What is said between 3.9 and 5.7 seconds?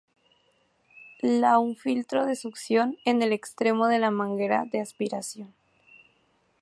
la manguera de aspiración.